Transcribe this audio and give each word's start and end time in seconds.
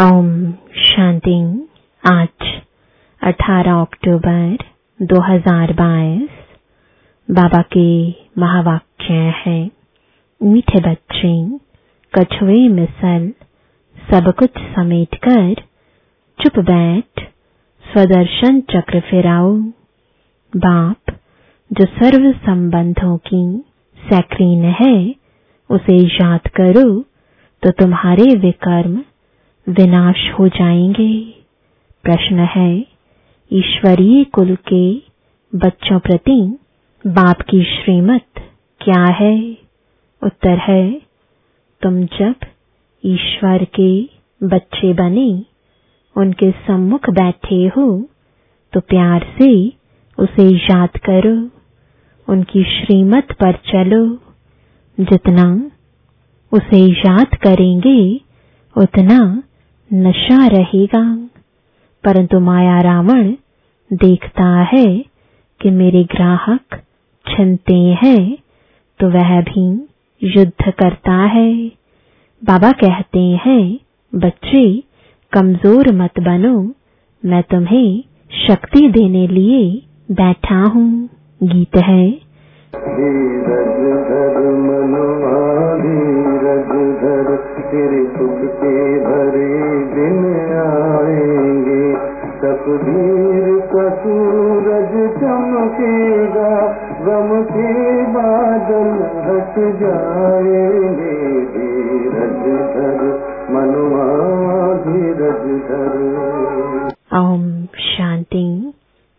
ओम 0.00 0.52
शांति 0.78 1.34
आज 2.04 2.46
18 3.22 3.80
अक्टूबर 3.82 4.56
2022 5.00 6.26
बाबा 7.30 7.62
के 7.62 7.86
महावाक्य 8.38 9.14
है, 9.14 9.70
मीठे 10.42 10.80
बच्चे, 10.80 11.32
कछुए 12.12 12.68
मिसल, 12.68 13.32
सब 14.10 14.32
कुछ 14.32 14.50
समेट 14.50 15.14
कर 15.28 15.54
चुप 16.38 16.58
बैठ, 16.64 17.24
स्वदर्शन 17.84 18.60
चक्र 18.60 19.00
फिराओ। 19.00 19.56
बाप, 20.56 21.18
जो 21.72 21.84
सर्व 21.84 22.32
संबंधों 22.32 23.16
की 23.18 23.64
सैक्रीन 23.98 24.64
है, 24.64 25.14
उसे 25.70 25.96
याद 25.96 26.48
करो 26.48 27.00
तो 27.62 27.70
तुम्हारे 27.70 28.34
विकर्म 28.38 29.02
विनाश 29.68 30.30
हो 30.38 30.48
जाएँगे। 30.48 31.20
प्रश्न 32.04 32.38
है, 32.38 32.78
ईश्वरीय 33.52 34.24
कुल 34.24 34.54
के 34.72 34.94
बच्चों 35.52 35.98
प्रति 35.98 36.58
बाप 37.06 37.40
की 37.40 37.62
श्रीमत 37.64 38.26
क्या 38.80 39.04
है? 39.04 39.56
उत्तर 40.22 40.58
है, 40.58 41.02
तुम 41.82 42.04
जब 42.04 42.34
ईश्वर 43.04 43.64
के 43.80 44.02
बच्चे 44.42 44.92
बने, 44.92 45.42
उनके 46.16 46.50
सम्मुख 46.50 47.10
बैठे 47.10 47.66
हो 47.76 48.08
तो 48.72 48.80
प्यार 48.80 49.26
से 49.38 49.72
उसे 50.18 50.48
याद 50.56 50.96
करो, 50.96 51.36
उनकी 52.32 52.62
श्रीमत 52.64 53.32
पर 53.32 53.52
चलो। 53.52 54.06
जितना 55.00 55.70
उसे 56.52 56.80
याद 56.92 57.34
करेंगे, 57.34 58.20
उतना 58.76 59.42
नशा 59.94 60.46
रहेगा। 60.46 61.28
परंतु 62.04 62.40
माया 62.40 62.80
रावण 62.80 63.34
देखता 63.92 64.62
है 64.62 64.86
कि 65.60 65.70
मेरे 65.70 66.04
ग्राहक 66.04 66.82
छिनते 67.26 67.74
हैं 67.74 68.38
तो 69.00 69.10
वह 69.10 69.40
भी 69.40 69.88
युद्ध 70.22 70.72
करता 70.72 71.12
है। 71.12 71.68
बाबा 72.44 72.72
कहते 72.72 73.18
हैं, 73.18 73.78
बच्चे, 74.14 74.82
कमज़ोर 75.32 75.92
मत 75.92 76.20
बनो। 76.20 76.72
मैं 77.24 77.42
तुम्हें 77.42 78.02
शक्ति 78.46 78.88
देने 78.88 79.26
लिए 79.26 79.82
बैठा 80.10 80.60
हूँ। 80.60 81.08
गीत 81.42 81.76
है। 81.76 82.25
धीरज 82.74 83.76
धर 84.08 84.50
मनुआ 84.54 85.76
धीरज 85.76 86.96
धर 87.02 87.36
तेरे 87.70 88.04
सुख 88.04 88.50
के 88.54 88.98
भरे 89.00 89.78
दिन 89.94 90.34
आएँगे। 90.56 91.94
तकदीर 92.40 93.60
का 93.60 93.96
सूरज 93.96 95.10
चमकेगा, 95.16 96.66
गम 97.02 97.42
के 97.42 98.02
बादल 98.02 98.90
हट 99.02 99.80
जाएँगे। 99.80 101.40
धीरज 101.40 102.42
धर 102.76 103.02
मनुआ 103.50 104.06
धीरज 104.74 105.62
धर। 105.62 106.16
ओम 107.18 107.64
शांति। 107.64 108.72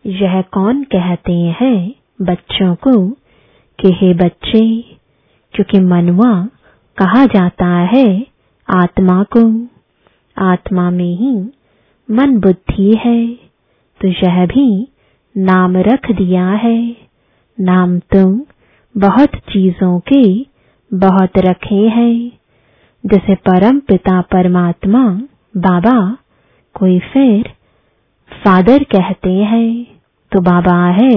यह 0.06 0.42
कौन 0.42 0.82
कहते 0.82 1.32
हैं 1.32 1.94
बच्चों 2.22 2.74
को? 2.74 3.12
कि 3.78 3.92
हे 3.94 4.12
बच्चे, 4.16 4.64
क्योंकि 5.54 5.80
मनवा 5.82 6.32
कहा 6.98 7.24
जाता 7.26 7.66
है 7.92 8.06
आत्मा 8.68 9.22
को। 9.36 9.42
आत्मा 10.36 10.90
में 10.90 11.14
ही 11.16 11.34
मन 12.08 12.38
बुद्धि 12.40 12.94
है 12.96 13.20
तो 14.00 14.08
यह 14.08 14.44
भी 14.46 14.66
नाम 15.34 15.76
रख 15.82 16.10
दिया 16.12 16.46
है। 16.56 16.80
नाम 17.58 17.98
तुम 18.12 18.40
बहुत 18.94 19.36
चीज़ों 19.48 19.98
के 20.08 20.22
बहुत 20.90 21.38
रखे 21.38 21.82
हैं। 21.88 22.16
जैसे 23.04 23.34
परम 23.46 23.78
पिता 23.80 24.20
परमात्मा 24.32 25.04
बाबा, 25.56 26.00
कोई 26.76 26.98
फिर 27.12 27.50
फादर 28.32 28.84
कहते 28.86 29.32
हैं 29.44 29.70
तो 30.32 30.40
बाबा 30.42 30.78
है 30.92 31.14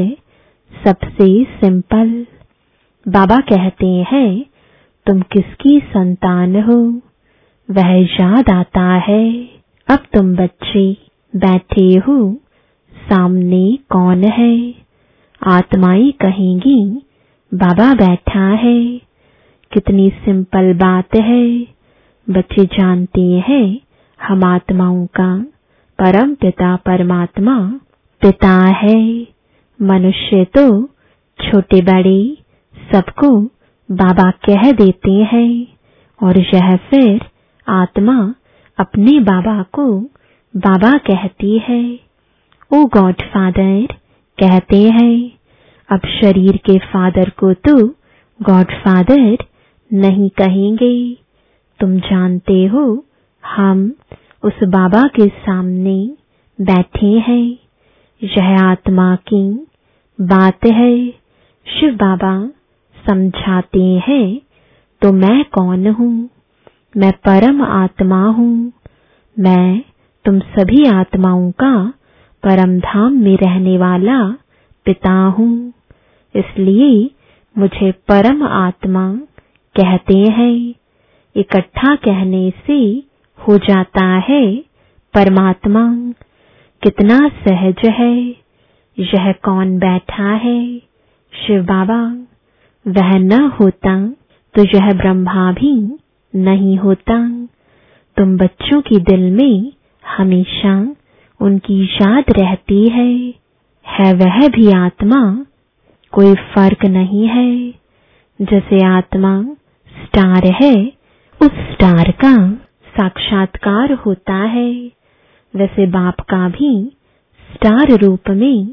सबसे 0.74 1.44
सिंपल। 1.56 2.26
बाबा 3.08 3.38
कहते 3.38 3.88
हैं, 3.88 4.46
तुम 5.06 5.22
किसकी 5.22 5.80
संतान 5.80 6.64
हो? 6.64 7.02
वह 7.72 8.04
याद 8.04 8.50
आता 8.50 8.94
है। 8.94 9.50
अब 9.88 10.00
तुम 10.14 10.36
बच्चे 10.36 10.98
बैठे 11.36 11.98
हो, 11.98 12.36
सामने 13.10 13.78
कौन 13.90 14.24
है? 14.24 14.74
आत्माई 15.48 16.12
कहेंगी, 16.12 17.02
बाबा 17.54 17.94
बैठा 17.94 18.48
है। 18.48 18.98
कितनी 19.72 20.10
सिंपल 20.10 20.74
बात 20.74 21.16
है। 21.16 21.60
बच्चे 22.30 22.66
जानते 22.66 23.44
हैं, 23.48 23.80
हम 24.28 24.44
आत्माओं 24.44 25.06
का 25.06 25.46
परम 26.00 26.34
पिता 26.34 26.76
परमात्मा 26.76 27.80
पिता 28.22 28.66
है। 28.66 29.28
मनुष्य 29.82 30.46
तो 30.46 30.84
छोटे 31.40 31.82
बड़े 31.82 32.38
सबको 32.94 33.42
बाबा 33.92 34.32
कह 34.32 34.72
देते 34.72 35.12
हैं 35.12 35.68
और 36.24 36.38
यह 36.38 36.76
फिर 36.76 37.22
आत्मा 37.68 38.36
अपने 38.80 39.20
बाबा 39.20 39.64
को 39.64 40.00
बाबा 40.56 40.98
कहती 40.98 41.58
है। 41.60 42.00
ओ 42.74 42.86
गॉड 42.86 43.14
फादर, 43.14 43.88
कहते 44.40 44.78
हैं, 44.78 45.32
अब 45.90 46.00
शरीर 46.22 46.58
के 46.58 46.78
फादर 46.80 47.30
को 47.30 47.54
तो 47.54 47.88
गॉड 48.40 48.72
फादर 48.72 49.38
नहीं 49.94 50.30
कहेंगे। 50.30 51.18
तुम 51.80 51.98
जानते 52.00 52.66
हो, 52.66 53.06
हम 53.46 53.94
उस 54.44 54.64
बाबा 54.64 55.04
के 55.04 55.28
सामने 55.28 56.12
बैठे 56.62 57.08
हैं। 57.08 57.58
यह 58.24 58.64
आत्मा 58.64 59.16
की 59.16 59.68
बात 60.22 60.66
है। 60.66 61.12
शिव 61.68 61.96
बाबा 61.96 62.50
समझाते 63.08 63.84
हैं 64.08 64.42
तो 65.02 65.12
मैं 65.12 65.44
कौन 65.44 65.88
हूँ? 65.88 66.30
मैं 66.98 67.12
परम 67.12 67.62
आत्मा 67.64 68.26
हूँ। 68.28 68.72
मैं 69.40 69.82
तुम 70.26 70.40
सभी 70.40 70.86
आत्माओं 70.86 71.52
का 71.52 71.74
परम 72.44 72.80
धाम 72.80 73.14
में 73.14 73.38
रहने 73.38 73.78
वाला 73.78 74.20
पिता 74.86 75.12
हूँ। 75.12 75.74
इसलिए 76.36 77.10
मुझे 77.58 77.92
परम 77.92 78.44
आत्मा 78.44 79.12
कहते 79.76 80.18
हैं। 80.18 80.74
इकट्ठा 81.36 81.96
कहने 81.96 82.54
से 82.68 82.80
हो 83.40 83.58
जाता 83.58 84.06
है 84.30 84.58
परमात्मा। 85.14 85.84
कितना 86.82 87.18
सहज 87.30 87.86
है, 87.90 88.16
यह 88.98 89.32
कौन 89.32 89.78
बैठा 89.80 90.30
है? 90.32 90.80
शिव 91.34 91.64
बाबा। 91.64 92.02
वह 92.88 93.18
न 93.18 93.42
होता 93.60 94.08
तो 94.56 94.64
यह 94.64 94.94
ब्रह्मा 94.94 95.52
भी 95.52 96.00
नहीं 96.36 96.78
होता 96.78 97.48
तुम 98.18 98.38
बच्चों 98.38 98.82
की 98.82 98.98
दिल 98.98 99.32
में 99.32 99.72
हमेशा 100.18 100.96
उनकी 101.42 101.86
याद 101.86 102.24
रहती 102.30 102.90
है 102.90 103.42
है 103.88 104.14
वह 104.14 104.48
भी 104.48 104.72
आत्मा, 104.72 105.46
कोई 106.12 106.34
फ़र्क 106.34 106.86
नहीं 106.86 107.28
है। 107.28 107.72
जैसे 108.42 108.86
आत्मा 108.86 109.44
स्टार 110.06 110.46
है, 110.64 110.92
उस 111.42 111.52
स्टार 111.52 112.12
का 112.12 112.52
साक्षात्कार 112.98 113.94
होता 113.94 114.34
है। 114.34 114.92
वैसे 115.56 115.86
बाप 115.86 116.20
का 116.20 116.50
भी 116.50 116.92
स्टार 117.54 117.92
रूप 117.92 118.30
में 118.30 118.68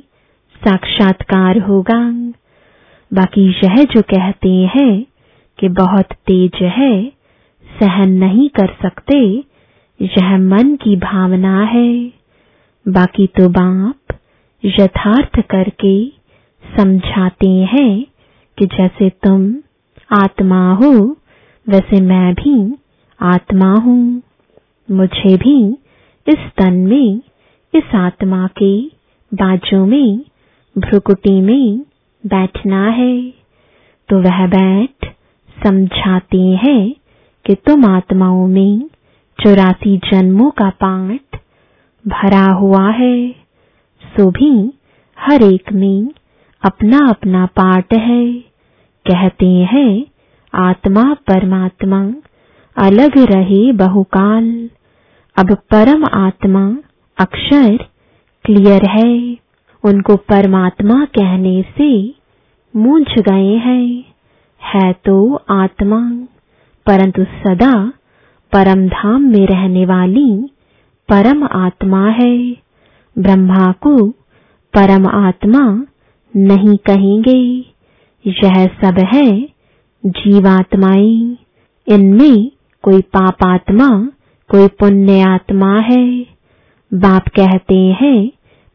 साक्षात्कार 0.64 1.58
होगा। 1.58 2.32
बाकी 3.14 3.50
यह 3.50 3.84
जो 3.84 4.02
कहते 4.02 4.49
हैं 4.49 5.06
कि 5.58 5.69
बहुत 5.69 6.05
तेज 6.05 6.62
है, 6.62 7.12
सहन 7.81 8.10
नहीं 8.10 8.49
कर 8.49 8.76
सकते, 8.82 9.44
यह 10.02 10.38
मन 10.38 10.76
की 10.76 10.96
भावना 10.96 11.62
है। 11.64 12.12
बाकी 12.88 13.26
तो 13.26 13.49
बाप 13.49 14.16
यथार्थ 14.64 15.40
करके 15.40 16.08
समझाते 16.76 17.49
हैं 17.49 18.06
कि 18.58 18.66
जैसे 18.66 19.10
तुम 19.10 19.55
आत्मा 20.12 20.72
हो, 20.72 21.16
वैसे 21.69 22.00
मैं 22.00 22.34
भी 22.34 22.78
आत्मा 23.20 23.75
हूँ। 23.75 24.22
मुझे 24.90 25.37
भी 25.37 25.72
इस 26.28 26.50
तन 26.56 26.72
में, 26.72 27.20
इस 27.75 27.94
आत्मा 27.94 28.46
के 28.46 28.81
बाजू 29.34 29.87
में, 29.87 30.25
भ्रुकुटी 30.78 31.40
में 31.40 31.84
बैठना 32.26 32.88
है 32.91 33.31
तो 34.09 34.20
वह 34.20 34.47
बैठ 34.47 35.12
समझाते 35.67 36.38
हैं 36.38 36.94
कि 37.47 37.55
तुम 37.55 37.85
आत्माओं 37.85 38.47
में 38.47 38.91
चौरासी 39.38 39.97
जन्मों 39.99 40.50
का 40.50 40.70
पाठ 40.70 41.41
भरा 42.06 42.44
हुआ 42.53 42.91
है, 42.91 43.31
सो 44.03 44.31
भी 44.31 44.73
हर 45.19 45.43
एक 45.43 45.73
में 45.73 46.09
अपना 46.62 46.99
अपना 47.09 47.47
पाठ 47.47 47.94
है। 47.94 48.32
कहते 49.06 49.47
हैं, 49.47 50.06
आत्मा 50.55 51.15
परमात्मा 51.15 52.00
अलग 52.76 53.19
रहे 53.19 53.73
बहुकाल। 53.73 54.70
अब 55.37 55.55
परम 55.55 56.05
आत्मा 56.15 56.76
अक्षर 57.19 57.76
क्लियर 58.44 58.87
है। 58.91 59.47
उनको 59.84 60.16
परमात्मा 60.16 61.04
कहने 61.04 61.62
से 61.62 62.14
मूझ 62.76 63.19
गए 63.19 63.54
हैं। 63.56 64.04
है 64.62 64.92
तो 64.92 65.34
आत्मा, 65.50 66.10
परंतु 66.86 67.25
सदा 67.25 67.92
परम 68.52 68.88
धाम 68.88 69.22
में 69.22 69.46
रहने 69.46 69.86
वाली 69.86 70.50
परम 71.08 71.48
आत्मा 71.52 72.08
है। 72.08 72.52
ब्रह्मा 73.19 73.72
को 73.72 74.10
परम 74.75 75.06
आत्मा 75.06 75.86
नहीं 76.36 76.76
कहेंगे। 76.76 77.64
यह 78.26 78.66
सब 78.66 78.98
है 79.14 79.48
जीवात्माएँ। 80.06 81.36
इनमें 81.88 82.50
कोई 82.82 83.00
पापात्मा, 83.00 83.88
कोई 84.48 84.69
पुण्य 84.69 85.20
आत्मा 85.20 85.78
है। 85.81 86.26
बाप 86.94 87.28
कहते 87.28 87.74
हैं 87.74 88.31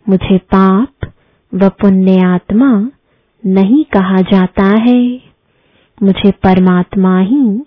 मुझे 0.10 0.38
पाप 0.38 1.14
व 1.54 1.70
पुण्य 1.70 2.22
आत्मा 2.22 2.92
नहीं 3.46 3.86
कहा 3.86 4.22
जाता 4.22 4.66
है। 4.66 5.22
मुझे 6.04 6.32
परमात्मा 6.32 7.20
ही 7.20 7.64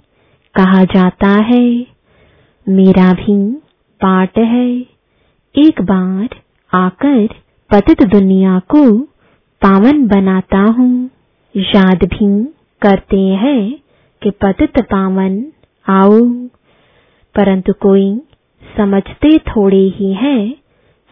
कहा 0.54 0.84
जाता 0.84 1.28
है। 1.28 1.86
मेरा 2.68 3.12
भी 3.12 3.52
पाठ 4.00 4.38
है। 4.38 4.70
एक 5.58 5.82
बार 5.82 6.28
आकर 6.74 7.26
पतित 7.70 8.02
दुनिया 8.02 8.58
को 8.58 8.98
पावन 9.62 10.06
बनाता 10.06 10.58
हूँ। 10.58 11.10
याद 11.56 12.04
भी 12.04 12.44
करते 12.82 13.20
हैं 13.20 13.78
कि 14.22 14.30
पतित 14.30 14.80
पावन 14.80 15.46
आओ। 15.88 16.20
परंतु 17.34 17.72
कोई 17.72 18.20
समझते 18.76 19.38
थोड़े 19.38 19.88
ही 19.96 20.12
है 20.14 20.48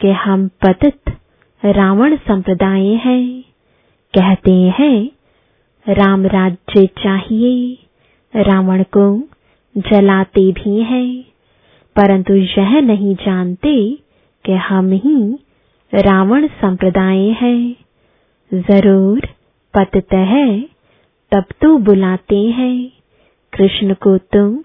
कि 0.01 0.11
हम 0.11 0.49
पतित 0.49 1.14
रावण 1.67 2.17
संप्रदाय 2.17 2.87
हैं। 2.87 3.43
कहते 4.15 4.53
हैं, 4.53 5.11
राम 5.89 6.27
राज्य 6.27 6.87
चाहिए, 6.87 7.79
रावण 8.37 8.83
को 8.83 9.23
जलाते 9.77 10.53
भी 10.53 10.83
हैं। 10.83 11.25
परंतु 11.97 12.35
यह 12.35 12.81
नहीं 12.81 13.15
जानते 13.15 13.99
कि 14.45 14.53
हम 14.53 14.93
ही 14.93 15.39
रावण 15.95 16.47
संप्रदाय 16.47 17.19
हैं। 17.19 17.77
ज़रूर 18.55 19.21
पतत 19.75 20.15
है 20.15 20.61
तब 21.33 21.45
तो 21.61 21.79
बुलाते 21.79 22.39
हैं। 22.39 22.91
कृष्ण 23.53 23.95
को 23.95 24.19
तो 24.19 24.65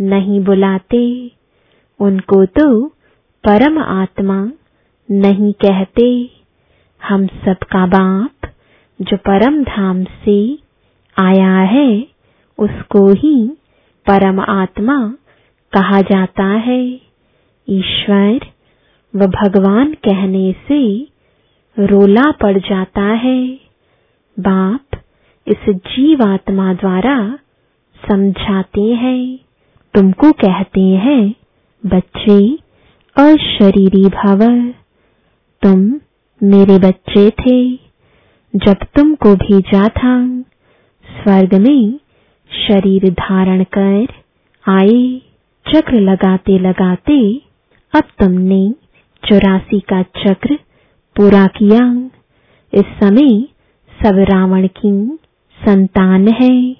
नहीं 0.00 0.44
बुलाते। 0.44 1.30
उनको 2.00 2.44
तो 2.44 2.88
परम 3.44 3.78
आत्मा 3.78 4.52
नहीं 5.10 5.52
कहते। 5.52 6.35
हम 7.08 7.26
सबका 7.26 7.86
बाप 7.86 8.48
जो 9.00 9.16
परम 9.16 9.62
धाम 9.64 10.04
से 10.04 10.58
आया 11.16 11.58
है, 11.58 12.06
उसको 12.58 13.12
ही 13.12 13.48
परम 14.06 14.40
आत्मा 14.40 15.14
कहा 15.72 16.00
जाता 16.00 16.44
है। 16.44 17.00
ईश्वर 17.68 18.40
व 19.14 19.26
भगवान 19.26 19.92
कहने 19.92 20.52
से 20.68 21.08
रोला 21.78 22.30
पड़ 22.30 22.58
जाता 22.58 23.02
है। 23.02 23.60
बाप 24.40 25.00
इस 25.46 25.70
जीवात्मा 25.70 26.74
द्वारा 26.74 27.38
समझाते 27.96 28.82
हैं, 28.94 29.38
तुमको 29.94 30.32
कहते 30.32 30.80
हैं, 30.80 31.34
बच्चे 31.86 32.58
अशरीरी 33.16 34.08
भव, 34.08 34.40
तुम 35.62 36.00
मेरे 36.42 36.78
बच्चे 36.78 37.30
थे। 37.30 37.76
जब 38.56 38.76
तुमको 38.96 39.34
भेजा 39.34 39.88
था, 39.88 40.40
स्वर्ग 41.06 41.54
में 41.54 42.00
शरीर 42.68 43.10
धारण 43.10 43.64
कर 43.78 44.06
आए, 44.68 45.22
चक्र 45.74 46.00
लगाते 46.00 46.58
लगाते 46.58 47.42
अब 47.94 48.02
तुमने 48.18 48.74
चौरासी 49.28 49.80
का 49.80 50.02
चक्र 50.02 50.58
पूरा 51.16 51.46
किया। 51.46 52.10
इस 52.74 52.84
समय 53.02 53.42
सब 54.02 54.18
रावण 54.18 54.66
की 54.66 55.18
संतान 55.68 56.28
है। 56.28 56.76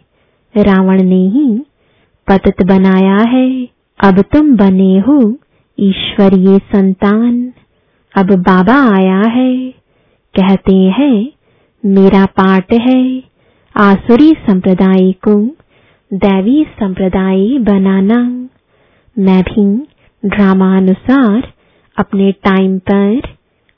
रावण 0.56 1.02
ने 1.02 1.28
ही 1.28 1.62
पतित 2.28 2.62
बनाया 2.66 3.16
है। 3.16 3.68
अब 4.00 4.20
तुम 4.20 4.56
बने 4.56 4.98
हो 4.98 5.36
ईश्वरीय 5.80 6.58
संतान। 6.58 7.45
अब 8.16 8.26
बाबा 8.26 8.74
आया 8.96 9.20
है। 9.20 9.70
कहते 10.34 10.76
हैं, 10.76 11.32
मेरा 11.84 12.24
पाठ 12.26 12.72
है, 12.72 13.22
आसुरी 13.76 14.32
संप्रदाय 14.32 15.12
को 15.12 15.34
दैवी 16.12 16.64
संप्रदाय 16.64 17.58
बनाना। 17.58 18.48
मैं 19.16 19.42
भी 19.42 19.66
ड्रामानुसार 20.22 21.52
अपने 21.96 22.32
टाइम 22.32 22.78
पर 22.78 23.20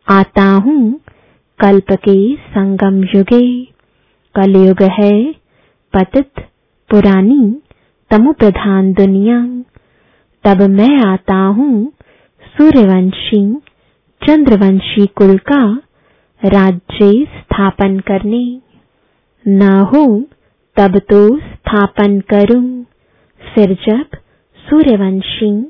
आता 0.09 0.45
हूँ 0.45 1.01
कल्प 1.61 1.93
के 1.93 2.35
संगम 2.35 3.03
युगे। 3.05 3.65
कलयुग 4.35 4.83
है 4.83 5.33
पतित 5.95 6.31
पुरानी 6.91 7.61
तमु 8.11 8.33
प्रधान 8.33 8.93
दुनिया। 8.93 9.41
तब 10.45 10.63
मैं 10.63 10.97
आता 11.07 11.37
हूँ 11.37 11.93
सूर्यवंशी 12.57 13.43
चंद्रवंशी 14.29 15.07
कुल 15.07 15.39
का 15.39 15.83
राज्य 16.45 17.25
स्थापन 17.25 17.99
करने। 18.01 18.61
न 19.49 19.63
हो, 19.63 20.21
तब 20.77 20.99
तो 20.99 21.39
स्थापन 21.39 22.21
करूँ। 22.21 22.85
फिर 23.55 23.73
जब 23.87 24.17
सूर्यवंशी 24.59 25.63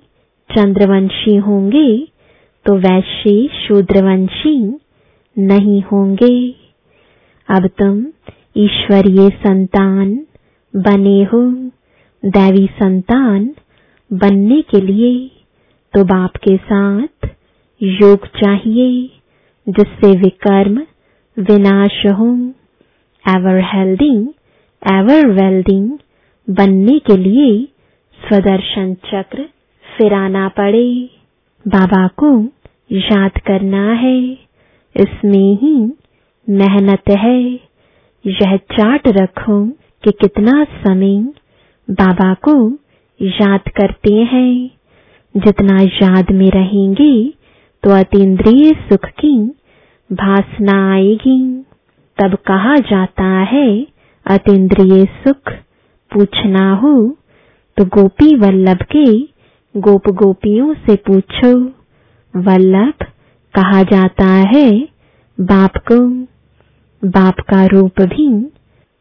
चंद्रवंशी 0.50 1.37
होंगे 1.37 2.08
तो 2.66 2.75
वैश्य 2.76 3.49
शूद्रवंशी 3.58 4.56
नहीं 5.36 5.82
होंगे। 5.82 6.50
अब 7.48 7.67
तुम 7.67 8.06
ईश्वरीय 8.56 9.29
संतान 9.31 10.27
बने 10.77 11.22
हो। 11.24 11.43
दैवी 12.22 12.67
संतान 12.67 13.55
बनने 14.12 14.60
के 14.62 14.81
लिए 14.81 15.31
तो 15.94 16.05
बाप 16.05 16.36
के 16.36 16.56
साथ 16.56 17.37
योग 17.82 18.27
चाहिए, 18.27 19.11
जिससे 19.69 20.19
विकर्म 20.19 20.79
विनाश 21.39 22.06
हो। 22.06 22.53
एवर 23.29 23.61
हेल्दी 23.75 24.29
एवर 24.93 25.27
वेल्डिंग 25.27 25.99
बनने 26.51 26.99
के 26.99 27.17
लिए 27.17 27.69
स्वदर्शन 28.29 28.94
चक्र 28.94 29.49
फिराना 29.99 30.49
पड़े। 30.49 31.11
बाबा 31.69 32.06
को 32.06 32.44
याद 32.93 33.31
करना 33.31 33.93
है। 33.93 34.23
इसमें 34.97 35.58
ही 35.58 35.93
मेहनत 36.51 37.03
है। 37.11 37.43
यह 38.27 38.56
चाट 38.56 39.08
रखो 39.08 39.67
कि 40.05 40.11
कितना 40.11 40.65
समय 40.65 41.23
बाबा 41.91 42.35
को 42.35 42.73
याद 43.23 43.61
करते 43.61 44.15
हैं। 44.15 44.70
जितना 45.37 45.82
याद 45.82 46.31
में 46.31 46.51
रहेंगे 46.51 47.37
तो 47.88 47.92
अतीन्द्रिय 47.92 48.72
सुख 48.88 49.04
की 49.04 49.36
भासना 50.10 50.72
आएगी। 50.92 51.64
तब 52.18 52.34
कहा 52.46 52.74
जाता 52.76 53.24
है, 53.24 53.86
अतीन्द्रिय 54.26 55.04
सुख 55.04 55.52
पूछना 56.12 56.72
हो 56.74 56.92
तो 57.76 57.84
गोपी 57.84 58.34
वल्लभ 58.36 58.82
के 58.96 59.04
गोप 59.74 60.08
गोपियों 60.08 60.74
से 60.74 60.96
पूछो। 60.96 61.54
वल्लभ 62.34 63.06
कहा 63.54 63.82
जाता 63.82 64.26
है, 64.26 64.68
बाप 65.38 65.76
को, 65.92 66.00
बाप 67.02 67.40
का 67.40 67.64
रूप 67.66 68.00
भी 68.00 68.28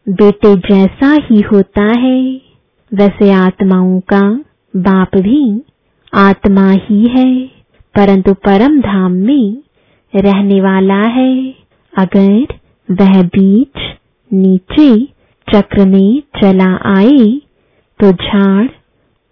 बेटे 0.08 0.56
जैसा 0.56 1.14
ही 1.22 1.42
होता 1.42 1.92
है। 2.00 2.22
वैसे 2.92 3.32
आत्माओं 3.32 4.00
का 4.00 4.24
बाप 4.74 5.18
भी 5.18 5.62
आत्मा 6.14 6.72
ही 6.72 7.06
है। 7.08 7.57
परंतु 7.98 8.34
परम 8.34 8.80
धाम 8.82 9.12
में 9.12 9.58
रहने 10.14 10.62
वाला 10.62 11.02
है। 11.02 11.56
अगर 11.94 12.56
वह 12.90 13.22
बीच 13.24 13.78
नीचे 14.32 15.06
चक्र 15.48 15.86
में 15.86 16.22
चला 16.42 16.70
आए 16.86 17.42
तो 18.00 18.12
झाड़ 18.12 18.68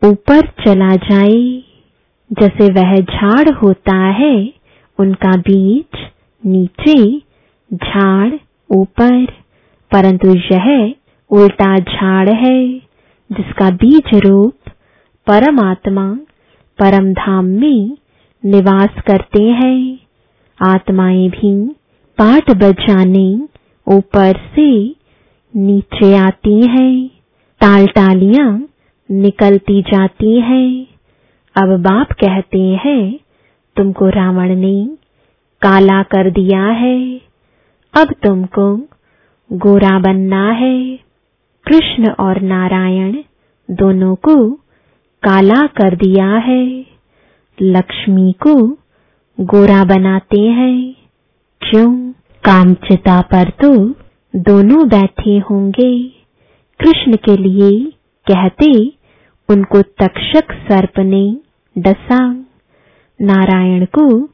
ऊपर 0.01 0.47
चला 0.65 0.95
जाए। 0.95 1.61
जैसे 2.31 2.71
वह 2.71 2.99
झाड़ 2.99 3.49
होता 3.49 3.95
है, 3.95 4.53
उनका 4.99 5.31
बीज 5.37 5.97
नीचे 6.43 7.17
झाड़ 7.71 8.33
ऊपर। 8.69 9.25
परंतु 9.91 10.35
यह 10.53 10.95
उल्टा 11.29 11.77
झाड़ 11.79 12.29
है, 12.29 12.67
जिसका 13.29 13.69
बीज 13.69 14.15
रूप 14.15 14.53
परमात्मा 15.27 16.07
परम 16.79 17.13
धाम 17.13 17.45
में 17.45 17.97
निवास 18.45 18.89
करते 19.07 19.43
हैं। 19.43 19.99
आत्माएँ 20.63 21.29
भी 21.29 21.75
पाठ 22.17 22.51
बजाने 22.51 23.39
ऊपर 23.87 24.33
से 24.55 24.95
नीचे 25.55 26.15
आती 26.15 26.67
हैं। 26.67 27.07
ताल 27.61 27.87
टालियाँ 27.87 28.67
निकलती 29.11 29.81
जाती 29.81 30.39
हैं। 30.39 30.87
अब 31.55 31.79
बाप 31.81 32.11
कहते 32.11 32.61
हैं, 32.61 33.19
तुमको 33.75 34.09
रावण 34.09 34.55
ने 34.55 34.85
काला 35.61 36.03
कर 36.03 36.29
दिया 36.29 36.63
है। 36.63 37.21
अब 37.97 38.13
तुमको 38.23 38.77
गोरा 39.53 39.99
बनना 39.99 40.51
है। 40.51 40.99
कृष्ण 41.65 42.11
और 42.11 42.41
नारायण 42.41 43.17
दोनों 43.71 44.15
को 44.15 44.51
काला 45.23 45.67
कर 45.67 45.95
दिया 45.95 46.29
है। 46.29 46.94
लक्ष्मी 47.61 48.31
को 48.31 48.77
गोरा 49.39 49.85
बनाते 49.85 50.41
हैं। 50.41 50.95
क्यों? 51.61 52.11
कामचिता 52.43 53.21
पर 53.21 53.49
तो 53.49 53.89
दोनों 54.35 54.87
बैठे 54.87 55.37
होंगे। 55.37 56.03
कृष्ण 56.79 57.15
के 57.15 57.37
लिए 57.37 57.91
कहते, 58.31 58.87
उनको 59.49 59.81
तक्षक 59.81 60.51
सर्प 60.51 60.99
ने 60.99 61.37
डसा। 61.77 62.33
नारायण 63.21 63.85
को, 63.85 64.25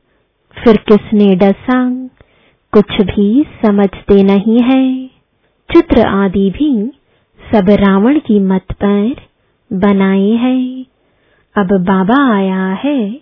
फिर 0.64 0.78
किसने 0.78 1.36
डसा? 1.36 2.08
कुछ 2.72 3.02
भी 3.02 3.46
समझते 3.66 4.24
नहीं 4.24 4.60
है। 4.60 5.08
चित्र 5.74 6.02
आदि 6.02 6.50
भी 6.50 6.92
सब 7.54 7.70
रावण 7.70 8.20
की 8.20 8.40
मत 8.40 8.66
पर 8.72 9.16
बनाए 9.74 10.30
हैं। 10.30 10.86
अब 11.58 11.68
बाबा 11.72 12.36
आया 12.36 12.68
है 12.68 13.14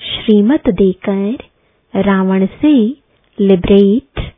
श्रीमत 0.00 0.62
देकर 0.68 1.38
रावण 1.96 2.46
से 2.46 2.96
लिबरेट 3.40 4.32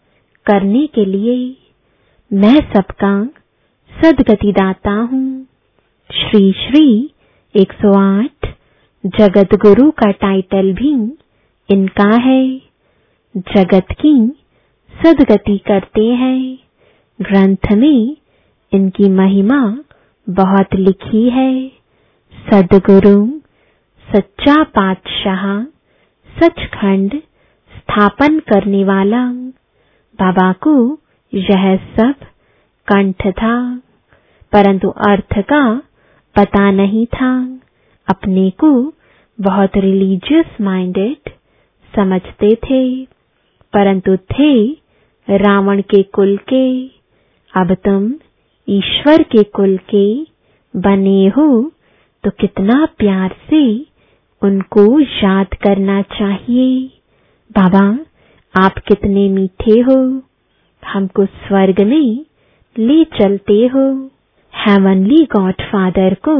करने 0.46 0.86
के 0.86 1.04
लिए। 1.04 1.56
मैं 2.32 2.72
सबका 2.74 3.24
सदगति 4.02 4.52
दाता 4.52 4.90
हूँ। 4.90 5.46
श्री 6.12 6.52
श्री 6.52 7.10
108 7.56 8.46
जगत 9.06 9.54
गुरु 9.54 9.90
का 9.90 10.10
टाइटल 10.10 10.72
भी 10.72 10.92
इनका 11.70 12.16
है। 12.16 12.58
जगत 13.36 13.86
की 13.92 14.32
सदगति 15.04 15.58
करते 15.58 16.04
हैं। 16.04 16.58
ग्रंथ 17.22 17.72
में 17.72 18.16
इनकी 18.72 19.08
महिमा 19.08 19.78
बहुत 20.28 20.74
लिखी 20.74 21.30
है। 21.30 21.83
सदगुरु, 22.50 23.26
सच्चा 24.08 24.62
पातशाह, 24.62 25.64
सचखंड 26.36 27.10
स्थापन 27.72 28.38
करने 28.38 28.84
वाला। 28.84 29.26
बाबा 30.18 30.52
को 30.52 30.98
यह 31.34 31.76
सब 31.76 32.14
कंठ 32.88 33.26
था, 33.26 33.76
परंतु 34.52 34.88
अर्थ 34.88 35.38
का 35.38 35.82
पता 36.36 36.70
नहीं 36.70 37.06
था। 37.06 37.60
अपने 38.08 38.50
को 38.50 38.92
बहुत 39.40 39.76
रिलीजियस 39.76 40.60
माइंडेड 40.60 41.30
समझते 41.96 42.54
थे, 42.54 43.04
परंतु 43.72 44.16
थे 44.16 44.72
रावण 45.28 45.80
के 45.80 46.02
कुल 46.02 46.36
के। 46.36 46.86
अब 47.54 47.74
तुम 47.74 48.12
ईश्वर 48.68 49.22
के 49.22 49.42
कुल 49.42 49.76
के 49.76 50.26
बने 50.74 51.26
हो 51.28 51.70
तो 52.24 52.30
कितना 52.30 52.88
प्यार 52.98 53.36
से 53.50 53.86
उनको 54.42 55.00
याद 55.00 55.46
करना 55.46 56.02
चाहिए। 56.02 56.86
बाबा, 57.52 57.98
आप 58.54 58.78
कितने 58.78 59.28
मीठे 59.28 59.80
हो। 59.80 60.22
हमको 60.82 61.24
स्वर्ग 61.26 61.80
में 61.80 62.24
ले 62.78 63.04
चलते 63.04 63.66
हो। 63.66 64.10
हेवनली 64.54 65.24
गॉड 65.36 65.54
फादर 65.62 66.14
को 66.14 66.36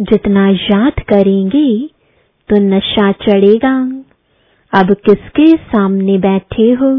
जितना 0.00 0.48
याद 0.48 0.92
करेंगे 1.08 1.90
तो 2.48 2.56
नशा 2.56 3.12
चढ़ेगा। 3.12 4.04
अब 4.72 4.92
किसके 4.94 5.56
सामने 5.56 6.18
बैठे 6.18 6.72
हो? 6.72 6.92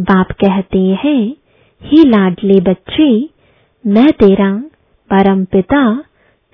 बाप 0.00 0.32
कहते 0.32 0.78
हैं, 0.78 1.36
ही 1.82 2.08
लाडले 2.08 2.60
बच्चे, 2.60 3.28
मैं 3.86 4.10
तेरा 4.12 4.56
परम 5.10 5.44
पिता 5.44 6.04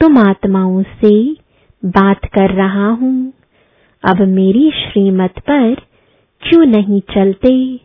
तुम 0.00 0.18
आत्माओं 0.18 0.82
से 0.82 1.32
बात 1.84 2.24
कर 2.24 2.50
रहा 2.50 2.88
हूँ। 2.88 3.32
अब 4.04 4.16
मेरी 4.20 4.70
श्रीमत 4.70 5.30
पर 5.30 5.74
क्यों 6.42 6.66
नहीं 6.66 7.00
चलते? 7.00 7.80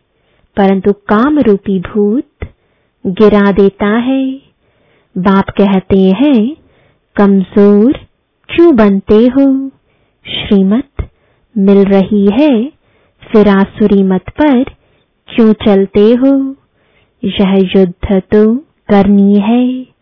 परंतु 0.56 0.92
काम 0.92 1.38
रूपी 1.38 1.80
भूत 1.80 2.48
गिरा 3.06 3.52
देता 3.52 3.86
है। 3.86 4.32
बाप 5.18 5.44
कहते 5.50 6.00
हैं, 6.00 6.56
कमज़ोर 7.16 7.92
क्यों 8.48 8.76
बनते 8.76 9.14
हो? 9.14 9.68
श्रीमत 10.26 11.10
मिल 11.58 11.84
रही 11.84 12.26
है, 12.32 12.72
फिर 13.32 13.48
आसुरी 13.48 14.02
मत 14.02 14.24
पर 14.30 14.64
क्यों 15.28 15.52
चलते 15.52 16.14
हो? 16.14 16.56
यह 17.24 17.70
युद्ध 17.76 18.22
तो 18.34 18.56
करनी 18.56 19.34
है। 19.34 19.93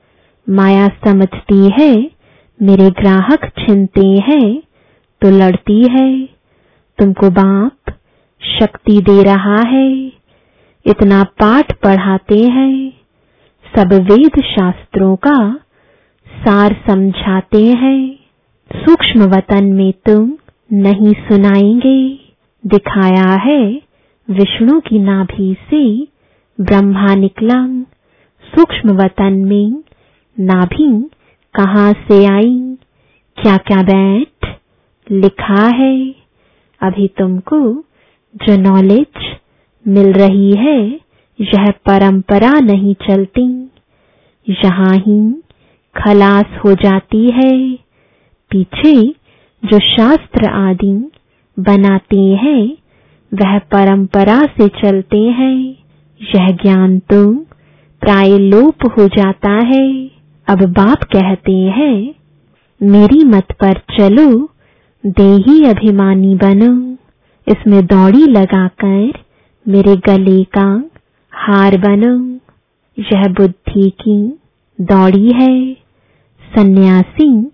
माया 0.46 0.86
समझती 1.04 1.70
है, 1.80 1.92
मेरे 2.60 2.88
ग्राहक 2.90 3.44
छिनते 3.58 4.06
हैं 4.20 4.62
तो 5.22 5.30
लड़ती 5.30 5.82
है। 5.90 6.08
तुमको 6.98 7.30
बाप 7.30 7.92
शक्ति 8.42 9.00
दे 9.00 9.22
रहा 9.22 9.60
है, 9.68 9.90
इतना 10.86 11.22
पाठ 11.40 11.72
पढ़ाते 11.72 12.38
हैं, 12.48 12.92
सब 13.76 13.92
वेद 14.10 14.40
शास्त्रों 14.44 15.14
का 15.16 15.36
सार 16.26 16.76
समझाते 16.86 17.64
हैं। 17.64 18.18
सूक्ष्म 18.70 19.26
वतन 19.26 19.64
में 19.64 19.92
तुम 20.06 20.32
नहीं 20.72 21.12
सुनाएँगे, 21.12 22.18
दिखाया 22.64 23.30
है 23.42 23.62
विष्णु 24.28 24.80
की 24.80 24.98
नाभि 24.98 25.54
से 25.70 25.84
ब्रह्मा 26.58 27.14
निकला। 27.14 27.64
सूक्ष्म 28.44 28.96
वतन 28.96 29.32
में 29.32 29.82
नाभि 30.40 31.10
कहाँ 31.54 31.92
से 31.92 32.26
आई? 32.26 32.76
क्या 33.42 33.56
क्या 33.56 33.82
बैठ 33.82 34.58
लिखा 35.12 35.66
है? 35.66 36.14
अभी 36.82 37.08
तुमको 37.08 37.84
जो 38.36 38.56
नॉलेज 38.56 39.36
मिल 39.88 40.12
रही 40.12 40.52
है, 40.52 41.00
यह 41.40 41.70
परंपरा 41.70 42.60
नहीं 42.60 42.94
चलती। 42.94 43.70
यहाँ 44.48 44.94
ही 44.94 45.42
खलास 45.96 46.44
हो 46.64 46.72
जाती 46.72 47.30
है। 47.30 47.74
पीछे 48.50 49.02
जो 49.64 49.78
शास्त्र 49.78 50.46
आदि 50.50 51.10
बनाते 51.58 52.20
हैं, 52.20 52.76
वह 53.34 53.58
परंपरा 53.58 54.40
से 54.40 54.68
चलते 54.68 55.18
हैं। 55.18 55.76
यह 56.22 56.50
ज्ञान 56.50 56.98
तो 56.98 57.34
प्राय 58.00 58.38
लोप 58.38 58.74
हो 58.98 59.08
जाता 59.08 59.50
है। 59.50 60.21
अब 60.52 60.62
बाप 60.62 61.02
कहते 61.02 61.52
हैं, 61.52 62.14
मेरी 62.82 63.24
मत 63.24 63.52
पर 63.52 63.72
चलो, 63.72 64.48
देही 65.06 65.64
अभिमानी 65.64 66.34
बनो। 66.34 66.96
इसमें 67.46 67.86
दौड़ी 67.86 68.26
लगाकर 68.26 69.12
मेरे 69.68 69.96
गले 69.96 70.44
का 70.44 70.84
हार 71.32 71.76
बनो। 71.78 72.38
यह 72.98 73.22
बुद्धि 73.28 73.90
की 73.90 74.38
दौड़ी 74.80 75.32
है। 75.32 75.74
सन्यासी 76.54 77.50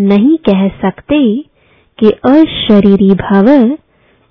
नहीं 0.00 0.36
कह 0.36 0.68
सकते 0.68 1.44
कि 1.98 2.10
अशरीरी 2.10 3.10
भव 3.14 3.76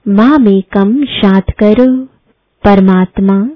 माँ 0.07 0.38
में 0.38 0.62
कम 0.62 1.05
शाद 1.05 1.43
करो। 1.59 2.05
परमात्मा 2.63 3.50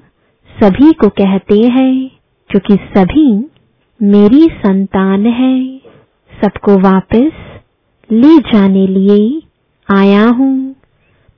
सभी 0.62 0.92
को 0.92 1.08
कहते 1.08 1.58
हैं, 1.58 2.10
क्योंकि 2.50 2.74
सभी 2.74 3.44
मेरी 4.04 4.48
संतान 4.48 5.26
है। 5.26 5.78
सबको 6.44 6.78
वापस 6.78 7.32
ले 8.12 8.38
जाने 8.38 8.86
लिए 8.86 9.42
आया 9.94 10.26
हूँ। 10.26 10.72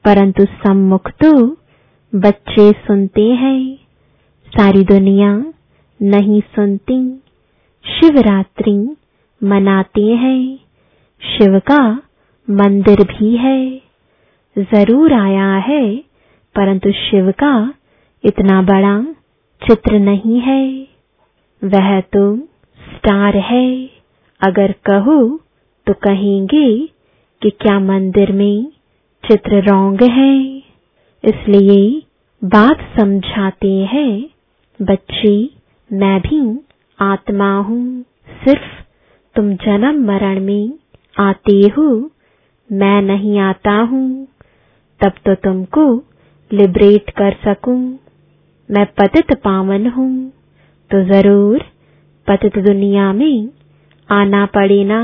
परंतु 0.05 0.45
सम्मुख 0.45 1.11
तो 1.11 1.57
बच्चे 2.15 2.73
सुनते 2.73 3.23
हैं। 3.23 3.77
सारी 4.47 4.85
दुनिया 4.85 5.45
नहीं 6.03 6.41
सुनती। 6.41 7.23
शिवरात्रि 7.87 8.97
मनाते 9.45 10.03
हैं। 10.03 10.57
शिव 11.23 11.59
का 11.59 12.03
मंदिर 12.51 13.01
भी 13.01 13.37
है। 13.37 13.83
ज़रूर 14.59 15.13
आया 15.13 15.55
है, 15.55 15.97
परंतु 16.55 16.93
शिव 16.93 17.31
का 17.31 17.75
इतना 18.25 18.63
बड़ा 18.63 19.03
चित्र 19.67 19.99
नहीं 19.99 20.41
है। 20.41 20.89
वह 21.65 22.01
तो 22.01 22.49
स्टार 23.05 23.37
है। 23.37 23.91
अगर 24.41 24.73
कहो 24.87 25.17
तो 25.87 25.93
कहेंगे 25.93 26.69
कि 27.43 27.51
क्या 27.51 27.79
मंदिर 27.81 28.31
में 28.33 28.67
चित्र 29.25 29.61
रोंग 29.63 30.03
है। 30.11 30.37
इसलिए 31.25 31.83
बात 32.43 32.85
समझाते 32.99 33.73
हैं, 33.93 34.31
बच्चे, 34.81 35.35
मैं 35.91 36.21
भी 36.21 36.41
आत्मा 36.99 37.51
हूँ। 37.59 37.85
सिर्फ़ 38.45 38.73
तुम 39.37 39.53
जन्म 39.57 40.03
मरण 40.07 40.41
में 40.41 40.73
आते 41.17 41.59
हो, 41.69 41.89
मैं 42.71 43.01
नहीं 43.03 43.39
आता 43.41 43.77
हूँ। 43.83 44.09
तब 45.01 45.21
तो 45.27 45.35
तुमको 45.35 45.87
लिबरेट 46.51 47.11
कर 47.11 47.37
सकूँ। 47.45 47.79
मैं 48.69 48.87
पतित 48.99 49.37
पावन 49.39 49.87
हूँ 49.87 50.13
तो 50.91 51.05
ज़रूर 51.05 51.65
पतित 52.27 52.59
दुनिया 52.59 53.13
में 53.13 53.49
आना 54.09 54.45
पड़े 54.47 54.83
ना। 54.85 55.01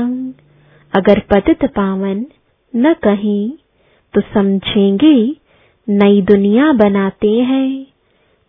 अगर 0.93 1.19
पतित 1.31 1.65
पावन 1.65 2.25
न 2.73 2.93
कहें 3.03 3.51
तो 4.13 4.21
समझेंगे 4.33 5.15
नई 5.87 6.21
दुनिया 6.21 6.71
बनाते 6.73 7.29
हैं। 7.41 7.69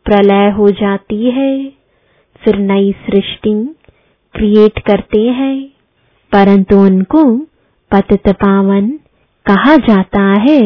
प्रलय 0.06 0.50
हो 0.50 0.68
जाती 0.70 1.24
है, 1.30 1.52
फिर 2.42 2.56
नई 2.60 2.92
सृष्टि 3.06 3.54
क्रिएट 4.34 4.78
करते 4.78 5.20
हैं। 5.30 5.56
परंतु 6.32 6.76
उनको 6.78 7.24
पतित 7.90 8.28
पावन 8.34 8.88
कहा 9.46 9.76
जाता 9.88 10.22
है 10.40 10.60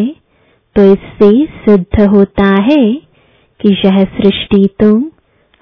तो 0.76 0.82
इससे 0.92 1.30
सिद्ध 1.46 2.00
होता 2.08 2.48
है 2.62 2.82
कि 3.60 3.72
यह 3.84 4.02
सृष्टि 4.04 4.64
तो 4.80 4.90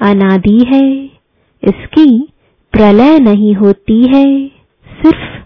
अनादि 0.01 0.59
है। 0.65 0.87
इसकी 1.63 2.07
प्रलय 2.75 3.19
नहीं 3.19 3.55
होती 3.55 4.03
है, 4.03 4.49
सिर्फ़ 4.87 5.43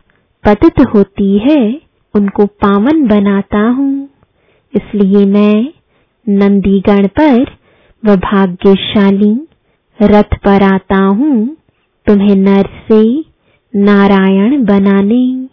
पतित 0.48 0.86
होती 0.94 1.38
है, 1.38 1.80
उनको 2.14 2.46
पावन 2.46 3.06
बनाता 3.06 3.58
हूँ। 3.58 4.08
इसलिए 4.76 5.26
मैं 5.26 5.68
नंदीगण 6.28 7.06
पर 7.06 7.56
व 8.04 8.16
भाग्यशाली 8.16 9.48
रथ 10.02 10.36
पर 10.44 10.62
आता 10.62 11.04
हूँ, 11.04 11.56
तुम्हें 12.06 12.36
नर 12.36 12.68
से 12.92 13.24
नारायण 13.76 14.64
बनाने। 14.64 15.48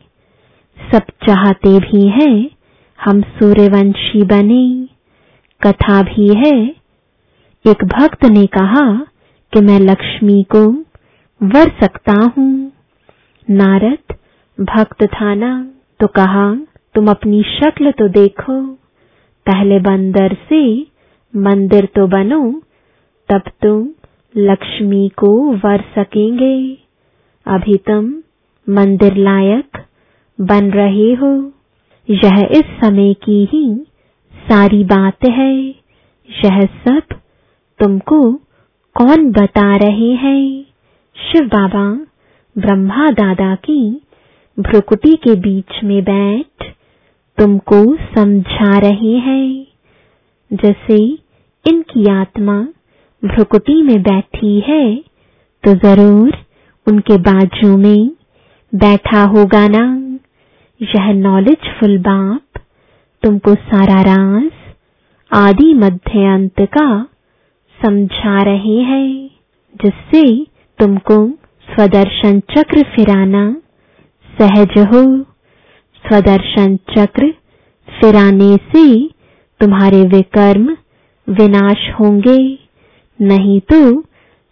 सब 0.91 1.01
चाहते 1.27 1.79
भी 1.79 2.07
हैं, 2.07 2.49
हम 3.01 3.21
सूर्यवंशी 3.21 4.23
बने। 4.23 4.89
कथा 5.61 6.01
भी 6.01 6.33
है। 6.33 6.69
एक 7.67 7.85
भक्त 7.85 8.25
ने 8.25 8.45
कहा 8.45 9.05
कि 9.53 9.61
मैं 9.61 9.79
लक्ष्मी 9.79 10.43
को 10.43 10.84
वर 11.45 11.69
सकता 11.83 12.13
हूँ। 12.37 12.71
नारद, 13.49 14.15
भक्त 14.57 15.03
था 15.05 15.33
ना 15.35 15.71
तो 15.99 16.07
कहा, 16.07 16.55
तुम 16.95 17.07
अपनी 17.07 17.43
शक्ल 17.43 17.91
तो 17.91 18.07
देखो। 18.07 18.61
पहले 19.45 19.79
बंदर 19.79 20.37
से 20.49 20.87
मंदिर 21.35 21.85
तो 21.85 22.07
बनो, 22.07 22.61
तब 23.29 23.41
तुम 23.61 23.89
लक्ष्मी 24.37 25.09
को 25.09 25.51
वर 25.53 25.83
सकेंगे। 25.99 26.77
अभी 27.45 27.77
तुम 27.77 28.13
मंदिर 28.69 29.15
लायक 29.15 29.77
बन 30.41 30.71
रहे 30.71 31.13
हो। 31.13 31.51
यह 32.09 32.47
इस 32.51 32.63
समय 32.83 33.13
की 33.13 33.45
ही 33.45 33.85
सारी 34.35 34.83
बात 34.83 35.25
है। 35.25 35.55
यह 36.45 36.61
सब 36.61 37.01
तुमको 37.79 38.33
कौन 38.95 39.31
बता 39.31 39.75
रहे 39.75 40.11
हैं? 40.13 40.65
शिव 41.17 41.47
बाबा, 41.47 41.85
ब्रह्मा 42.55 43.09
दादा 43.11 43.53
की 43.63 43.81
भ्रुकुटी 44.57 45.13
के 45.23 45.33
बीच 45.39 45.83
में 45.83 46.01
बैठ 46.03 46.63
तुमको 47.37 47.79
समझा 48.15 48.77
रहे 48.79 49.13
हैं। 49.19 49.65
जैसे 50.51 50.97
इनकी 51.65 52.05
आत्मा 52.11 52.57
भ्रुकुटी 53.23 53.81
में 53.83 54.01
बैठी 54.03 54.59
है 54.59 54.95
तो 55.63 55.73
ज़रूर 55.77 56.37
उनके 56.87 57.17
बाजू 57.21 57.75
में 57.77 58.09
बैठा 58.73 59.23
होगा 59.27 59.67
ना। 59.67 59.83
यह 60.81 61.11
नॉलेजफुल 61.15 61.97
बाप 62.03 62.61
तुमको 63.23 63.55
सारा 63.65 64.01
राज 64.03 64.51
आदि 65.31 65.73
मध्य 65.75 66.25
अंत 66.33 66.61
का 66.73 66.89
समझा 67.79 68.41
रहे 68.43 68.77
हैं, 68.83 69.29
जिससे 69.75 70.21
तुमको 70.79 71.17
स्वदर्शन 71.67 72.39
चक्र 72.51 72.81
फिराना, 72.95 73.43
सहज 74.29 74.77
हो। 74.87 75.01
स्वदर्शन 76.03 76.75
चक्र 76.89 77.31
फिराने 77.89 78.55
से 78.65 78.85
तुम्हारे 79.61 80.01
विकर्म 80.07 80.65
विनाश 81.27 81.89
होंगे, 81.99 82.37
नहीं 83.19 83.59
तो 83.71 83.79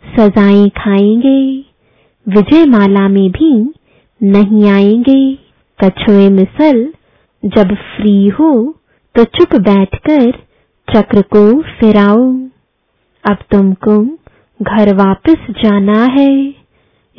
सजाएँ 0.03 0.67
खाएँगे। 0.77 1.41
विजय 2.27 2.65
माला 2.65 3.07
में 3.07 3.29
भी 3.31 3.51
नहीं 4.21 4.69
आएँगे। 4.69 5.21
कछुए 5.79 6.29
मिसल 6.29 6.85
जब 7.43 7.73
फ्री 7.75 8.27
हो 8.29 8.51
तो 9.15 9.23
चुप 9.37 9.55
बैठकर 9.61 10.31
चक्र 10.87 11.21
को 11.33 11.45
फिराओ। 11.79 12.23
अब 13.23 13.43
तुमको 13.51 14.03
घर 14.63 14.95
वापस 14.95 15.35
जाना 15.49 16.05
है। 16.05 16.55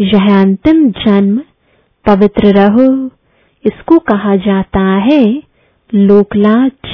यह 0.01 0.41
अंतिम 0.41 0.91
जन्म 0.91 1.39
पवित्र 2.07 2.53
रहो। 2.53 3.07
इसको 3.67 3.99
कहा 3.99 4.37
जाता 4.37 4.81
है, 4.81 5.43
लोकलाज। 5.95 6.91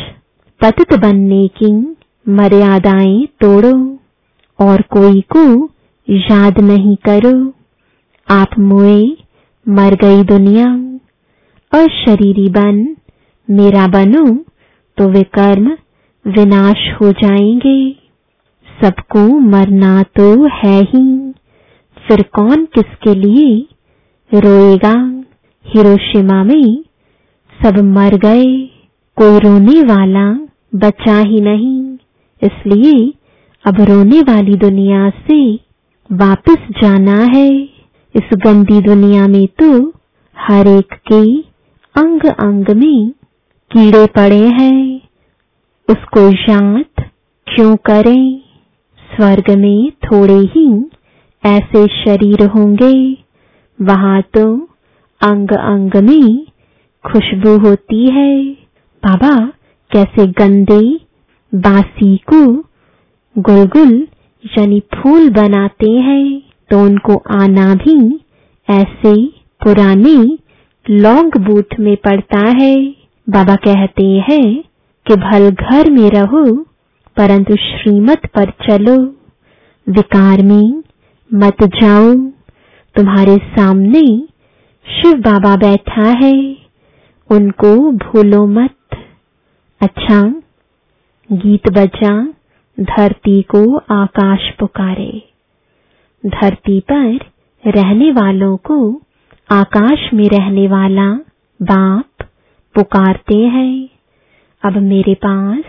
पतित 0.60 0.98
बनने 0.98 1.48
की 1.48 1.96
मर्यादाएँ 2.28 3.26
तोड़ो 3.40 3.98
और 4.60 4.82
कोई 4.82 5.24
को 5.36 5.70
याद 6.10 6.60
नहीं 6.60 6.96
करो। 6.96 7.52
आप 8.30 8.58
मुए, 8.58 9.16
मर 9.68 9.94
गई 9.94 10.22
दुनिया। 10.22 10.66
और 11.78 11.88
शरीरी 11.88 12.48
बन, 12.48 12.96
मेरा 13.50 13.86
बनो 13.86 14.44
तो 14.96 15.08
वे 15.08 15.22
कर्म 15.22 15.68
विनाश 16.26 16.76
हो 17.00 17.12
जाएँगे। 17.12 17.99
सबको 18.82 19.26
मरना 19.40 20.02
तो 20.02 20.44
है 20.46 20.80
ही। 20.82 21.32
फिर 21.96 22.22
कौन 22.22 22.64
किसके 22.64 23.14
लिए 23.14 23.66
रोएगा? 24.40 25.24
हिरोशिमा 25.66 26.44
में 26.44 26.84
सब 27.60 27.78
मर 27.78 28.16
गए, 28.16 28.46
कोई 29.16 29.38
रोने 29.38 29.82
वाला 29.82 30.32
बचा 30.74 31.18
ही 31.18 31.40
नहीं। 31.40 31.98
इसलिए 32.42 33.14
अब 33.64 33.80
रोने 33.80 34.20
वाली 34.20 34.54
दुनिया 34.56 35.10
से 35.10 35.54
वापस 36.10 36.56
जाना 36.82 37.18
है। 37.36 37.48
इस 38.14 38.28
गंदी 38.34 38.80
दुनिया 38.80 39.26
में 39.28 39.46
तो 39.46 39.92
हर 40.36 40.68
एक 40.68 40.94
के 41.12 41.40
अंग 41.94 42.20
अंग 42.26 42.70
में 42.76 43.10
कीड़े 43.70 44.06
पड़े 44.06 44.46
हैं। 44.48 45.00
उसको 45.88 46.52
याद 46.52 47.04
क्यों 47.46 47.76
करें? 47.76 48.49
स्वर्ग 49.20 49.48
में 49.58 49.90
थोड़े 50.04 50.36
ही 50.52 50.66
ऐसे 51.44 51.80
शरीर 51.94 52.42
होंगे। 52.48 52.94
वहाँ 53.78 54.20
तो 54.34 54.44
अंग 55.20 55.50
अंग 55.52 55.96
में 56.04 56.46
खुशबू 57.04 57.56
होती 57.58 58.04
है। 58.10 58.30
बाबा, 59.02 59.34
कैसे 59.90 60.26
गंदे 60.40 60.80
बासी 61.52 62.16
को 62.32 62.40
गुलगुल 63.36 63.92
यानी 64.44 64.80
फूल 64.94 65.28
बनाते 65.30 65.90
हैं 65.90 66.24
तो 66.70 66.80
उनको 66.84 67.16
आना 67.34 67.74
भी 67.74 67.98
ऐसे 68.68 69.14
पुराने 69.60 70.16
लौंग 70.86 71.40
बूथ 71.46 71.78
में 71.80 71.96
पड़ता 71.96 72.46
है। 72.60 72.74
बाबा 73.26 73.56
कहते 73.66 74.06
हैं 74.30 74.44
कि 75.06 75.16
भल 75.18 75.50
घर 75.50 75.90
में 75.90 76.08
रहो 76.10 76.44
परंतु 77.20 77.56
श्रीमत 77.56 78.26
पर 78.26 78.50
चलो। 78.50 79.02
विकार 79.88 80.42
में 80.42 80.82
मत 81.34 81.56
जाओ। 81.62 82.14
तुम्हारे 82.94 83.36
सामने 83.36 84.26
शिव 84.86 85.14
बाबा 85.14 85.56
बैठा 85.56 86.02
है। 86.02 86.56
उनको 87.30 87.92
भूलो 87.92 88.46
मत। 88.46 88.76
अच्छा 89.80 90.34
गीत 91.32 91.68
बजा, 91.68 92.24
धरती 92.80 93.42
को 93.42 93.76
आकाश 93.76 94.50
पुकारे। 94.60 95.22
धरती 96.26 96.80
पर 96.80 97.18
रहने 97.66 98.12
वालों 98.12 98.56
को 98.56 99.02
आकाश 99.50 100.14
में 100.14 100.28
रहने 100.28 100.68
वाला 100.68 101.12
बाप 101.62 102.24
पुकारते 102.74 103.38
हैं। 103.38 103.88
अब 104.64 104.76
मेरे 104.76 105.14
पास 105.14 105.64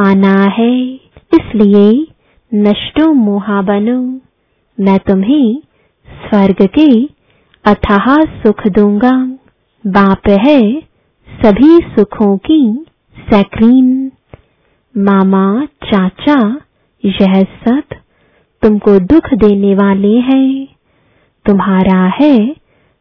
आना 0.00 0.42
है, 0.42 0.94
इसलिए 1.34 2.06
नष्टो 2.54 3.12
मोहा 3.12 3.62
बनो। 3.62 4.20
मैं 4.84 4.98
तुम्हें 4.98 5.62
स्वर्ग 6.10 6.68
के 6.78 7.04
अथाह 7.64 8.16
सुख 8.16 8.66
दूँगा। 8.68 9.38
बाप 9.86 10.28
है 10.28 10.80
सभी 11.28 11.78
सुखों 11.78 12.36
की 12.36 12.84
सैक्रीन। 13.18 14.12
मामा, 14.96 15.64
चाचा, 15.64 16.60
यह 17.04 17.42
सब 17.42 17.82
तुमको 18.62 18.98
दुख 18.98 19.34
देने 19.34 19.74
वाले 19.74 20.16
हैं। 20.18 20.68
तुम्हारा 21.46 22.12
है 22.20 22.52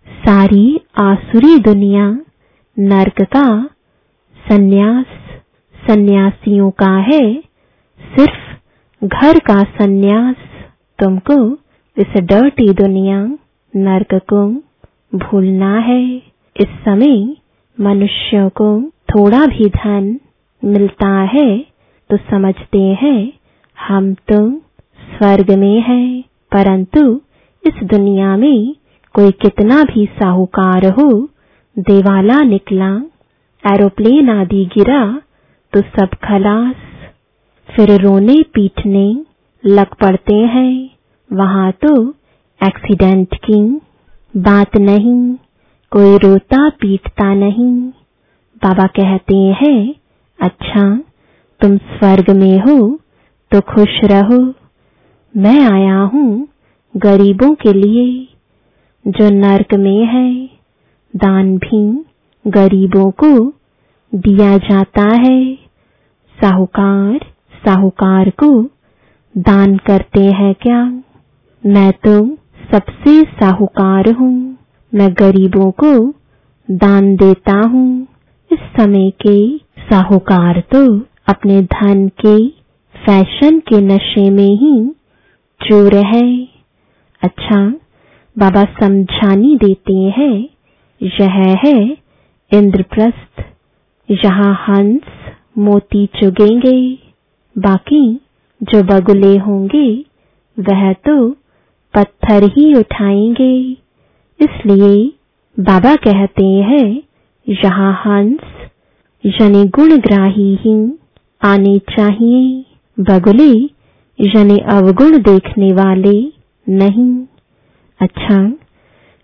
सारी 0.10 0.80
आसुरी 1.02 1.60
दुनिया, 1.60 2.20
नरक 2.80 3.22
का 3.22 3.64
सन्यास। 4.50 5.06
सन्यासियों 5.90 6.70
का 6.80 6.96
है, 7.04 7.24
सिर्फ़ 8.02 9.06
घर 9.06 9.38
का 9.40 9.62
सन्यास 9.78 10.36
तुमको 11.00 11.36
इस 11.98 12.18
डर्टी 12.24 12.74
दुनिया 12.74 13.20
नरक 13.74 14.14
को 14.34 14.42
भूलना 15.18 15.74
है। 15.80 16.04
इस 16.56 16.68
समय 16.86 17.16
मनुष्यों 17.78 18.50
को 18.50 18.70
थोड़ा 19.10 19.46
भी 19.46 19.66
धन 19.76 20.20
मिलता 20.64 21.10
है 21.34 21.48
तो 22.10 22.18
समझते 22.32 22.82
हैं, 23.02 23.32
हम 23.78 24.14
तो 24.14 24.40
स्वर्ग 25.10 25.52
में 25.58 25.82
हैं, 25.82 26.22
परंतु 26.52 27.02
इस 27.64 27.84
दुनिया 27.86 28.36
में 28.38 28.76
कोई 29.16 29.32
कितना 29.42 29.82
भी 29.84 30.06
साहूकार 30.20 30.86
हो, 30.92 31.10
देवाला 31.78 32.40
निकला, 32.44 32.92
एरोप्लेन 33.64 34.30
आदि 34.30 34.64
गिरा 34.76 35.02
तो 35.74 35.82
सब 35.82 36.14
खलास, 36.24 36.76
फिर 37.70 37.92
रोने 38.02 38.36
पीटने 38.54 39.08
लग 39.64 39.94
पड़ते 39.96 40.36
हैं। 40.54 40.74
वहाँ 41.30 41.72
तो 41.82 41.92
एक्सीडेंट 42.62 43.36
की 43.46 43.62
बात 44.34 44.78
नहीं, 44.78 45.36
कोई 45.92 46.18
रोता 46.18 46.70
पीटता 46.82 47.34
नहीं। 47.36 47.74
बाबा 48.62 48.86
कहते 48.96 49.38
हैं 49.60 49.94
अच्छा 50.40 50.86
तुम 51.62 51.78
स्वर्ग 51.78 52.30
में 52.36 52.60
हो 52.62 52.78
तो 53.52 53.62
खुश 53.68 54.00
रहो। 54.06 54.42
मैं 55.34 55.60
आया 55.64 56.00
हूँ 56.14 56.48
गरीबों 56.96 57.54
के 57.56 57.74
लिए, 57.74 58.28
जो 59.06 59.30
नरक 59.32 59.74
में 59.76 60.06
है। 60.08 60.30
दान 61.14 61.58
भी 61.58 61.82
गरीबों 62.46 63.10
को 63.14 63.32
दिया 64.14 64.58
जाता 64.58 65.04
है। 65.16 65.56
साहूकार 66.38 67.20
साहूकार 67.66 68.30
को 68.30 68.50
दान 69.36 69.76
करते 69.78 70.24
हैं 70.26 70.54
क्या? 70.54 70.84
मैं 71.64 71.92
तो 71.92 72.14
सबसे 72.72 73.22
साहूकार 73.24 74.12
हूँ। 74.12 74.58
मैं 74.94 75.10
गरीबों 75.14 75.72
को 75.84 75.92
दान 76.72 77.16
देता 77.16 77.60
हूँ। 77.68 78.08
इस 78.52 78.60
समय 78.80 79.10
के 79.28 79.58
साहूकार 79.90 80.64
तो 80.76 80.84
अपने 81.28 81.62
धन 81.64 82.08
के, 82.26 82.38
फ़ैशन 82.96 83.60
के 83.60 83.82
नशे 83.82 84.30
में 84.30 84.54
ही 84.56 84.74
चोर 85.62 85.96
है। 86.06 86.48
अच्छा 87.22 87.66
बाबा 88.36 88.64
समझानी 88.80 89.56
देते 89.56 89.94
हैं, 89.94 90.50
यह 91.02 91.40
है 91.66 91.78
इंद्रप्रस्थ। 92.52 93.49
यहाँ 94.10 94.54
हंस 94.68 95.02
मोती 95.58 96.06
चुगेंगे, 96.16 96.78
बाकी 97.56 98.02
जो 98.62 98.82
बगुले 98.84 99.36
होंगे, 99.38 99.88
वह 100.58 100.92
तो 101.06 101.30
पत्थर 101.94 102.44
ही 102.58 102.74
उठाएँगे। 102.76 103.54
इसलिए 104.40 104.96
बाबा 105.58 105.96
कहते 105.98 106.46
हैं 106.64 106.88
यहाँ 107.48 107.92
हंस 108.06 108.42
यानी 109.24 109.64
गुणग्राही 109.68 110.54
ही 110.62 110.76
आने 111.42 111.78
चाहिए, 111.90 112.66
बगुले 112.98 113.52
यानी 114.20 114.58
अवगुण 114.70 115.18
देखने 115.22 115.72
वाले 115.74 116.20
नहीं। 116.68 117.12
अच्छा 118.00 118.38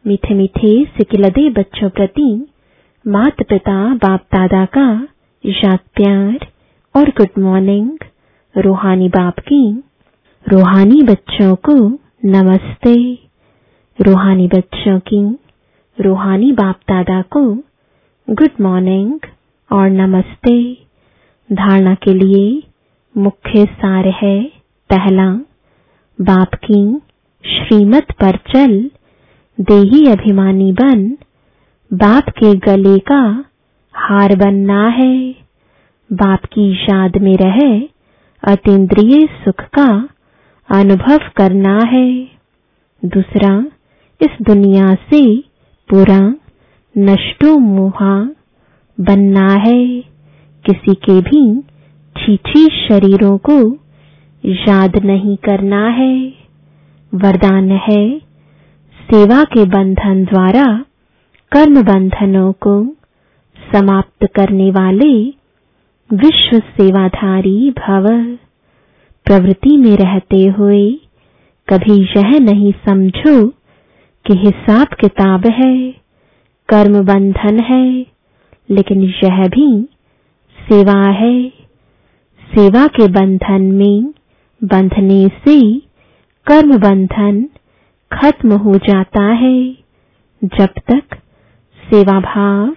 मीठे 0.05 0.33
मीठे 0.33 0.73
सिकिलदे 0.97 1.49
बच्चों 1.51 1.89
प्रति 1.89 2.29
माता 3.07 3.43
पिता 3.49 3.95
बाप 3.95 4.21
दादा 4.21 4.65
का 4.65 5.07
याद 5.45 5.79
प्यार 5.95 6.47
और 6.95 7.09
गुड 7.09 7.41
मॉर्निंग। 7.43 7.97
रूहानी 8.57 9.09
बाप 9.09 9.39
की, 9.39 9.83
रूहानी 10.47 11.03
बच्चों 11.03 11.55
को 11.55 11.99
नमस्ते। 12.25 13.19
रूहानी 14.01 14.47
बच्चों 14.47 14.99
की, 14.99 15.39
रूहानी 16.01 16.51
बाप 16.51 16.75
दादा 16.75 17.21
को 17.21 17.55
गुड 18.29 18.49
मॉर्निंग 18.61 19.19
और 19.71 19.89
नमस्ते। 19.89 20.77
धारणा 21.53 21.95
के 21.95 22.13
लिए 22.13 22.63
मुख्य 23.17 23.65
सार 23.65 24.07
है 24.07 24.43
पहला, 24.89 25.29
बाप 26.21 26.53
की, 26.53 26.97
श्रीमत 27.45 28.11
पर 28.11 28.37
चल 28.37 28.91
देही 29.59 30.05
अभिमानी 30.05 30.71
बन 30.71 31.17
बाप 31.93 32.29
के 32.29 32.55
गले 32.55 32.99
का 32.99 33.45
हार 33.93 34.35
बनना 34.35 34.87
है। 34.87 35.35
बाप 36.13 36.45
की 36.45 36.83
याद 36.83 37.17
में 37.17 37.37
रहे 37.37 37.89
अतीन्द्रिय 38.43 39.27
सुख 39.27 39.61
का 39.61 40.09
अनुभव 40.69 41.19
करना 41.35 41.79
है। 41.79 42.27
दूसरा, 43.05 43.65
इस 44.21 44.29
दुनिया 44.41 44.93
से 44.95 45.37
पूरा 45.89 46.35
नष्टो 46.97 47.57
मुहा 47.57 48.29
बनना 48.99 49.53
है। 49.53 49.99
किसी 50.65 50.93
के 50.93 51.21
भी 51.21 51.61
छीछी 52.17 52.87
शरीरों 52.87 53.37
को 53.37 53.77
याद 54.45 55.05
नहीं 55.05 55.37
करना 55.37 55.87
है। 55.87 56.33
वरदान 57.15 57.71
है 57.71 58.19
सेवा 59.11 59.43
के 59.43 59.65
बंधन 59.65 60.25
द्वारा 60.25 60.85
कर्म 61.51 61.81
बंधनों 61.83 62.51
को 62.65 62.73
समाप्त 63.57 64.25
करने 64.35 64.69
वाले 64.71 65.13
विश्व 66.09 66.57
सेवाधारी 66.71 67.69
भव 67.71 68.07
प्रवृत्ति 69.25 69.75
में 69.77 69.95
रहते 69.97 70.43
हुए 70.57 70.81
कभी 71.67 71.95
यह 72.17 72.37
नहीं 72.39 72.71
समझो 72.87 73.35
कि 74.25 74.37
हिसाब 74.37 74.93
किताब 74.99 75.45
है 75.53 75.75
कर्म 76.69 77.01
बंधन 77.05 77.59
है, 77.59 77.85
लेकिन 78.69 79.01
यह 79.23 79.47
भी 79.47 79.67
सेवा 80.57 80.99
है। 81.11 81.35
सेवा 82.47 82.85
के 82.97 83.07
बंधन 83.11 83.61
में 83.71 84.13
बंधने 84.61 85.27
से 85.45 85.59
कर्म 86.47 86.77
बंधन 86.79 87.43
खत्म 88.11 88.57
हो 88.57 88.75
जाता 88.87 89.23
है 89.33 89.57
जब 90.41 90.79
तक 90.91 91.17
सेवा 91.85 92.19
भाव 92.21 92.75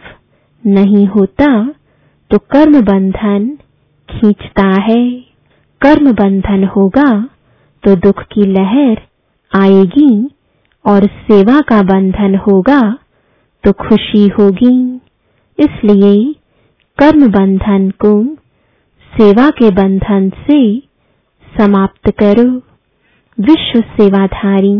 नहीं 0.64 1.06
होता 1.08 1.50
तो 2.30 2.38
कर्म 2.52 2.80
बंधन 2.82 3.46
खींचता 4.08 4.68
है। 4.82 5.02
कर्म 5.80 6.10
बंधन 6.14 6.64
होगा 6.76 7.10
तो 7.84 7.94
दुख 7.98 8.22
की 8.32 8.46
लहर 8.48 9.00
आएगी 9.52 10.12
और 10.84 11.06
सेवा 11.22 11.60
का 11.68 11.80
बंधन 11.84 12.34
होगा 12.46 12.80
तो 13.64 13.72
खुशी 13.80 14.26
होगी। 14.38 14.76
इसलिए 15.58 16.14
कर्म 16.98 17.26
बंधन 17.32 17.90
को 18.04 18.12
सेवा 19.12 19.48
के 19.58 19.70
बंधन 19.74 20.28
से 20.42 20.60
समाप्त 21.52 22.10
करो। 22.22 22.50
विश्व 23.38 23.80
सेवाधारी 23.92 24.76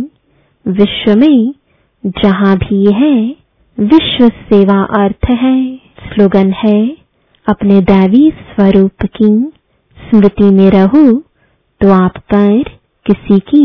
विश्व 0.67 1.15
में 1.17 1.55
जहाँ 2.05 2.57
भी 2.59 2.85
है 2.95 3.15
विश्व 3.79 4.29
सेवा 4.29 4.83
अर्थ 5.03 5.31
है, 5.31 5.77
स्लोगन 5.77 6.51
है, 6.53 6.97
अपने 7.47 7.81
दैवी 7.81 8.31
स्वरूप 8.31 9.05
की। 9.17 9.53
स्मृति 9.99 10.51
में 10.51 10.71
रहो 10.71 11.13
तो 11.81 11.93
आप 11.93 12.19
पर 12.35 12.63
किसी 13.07 13.39
की 13.39 13.65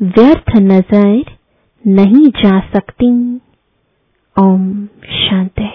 व्यर्थ 0.00 0.56
नज़र 0.56 1.24
नहीं 1.84 2.28
जा 2.28 2.58
सकती। 2.60 3.10
ओम 4.36 4.86
शांति। 5.14 5.68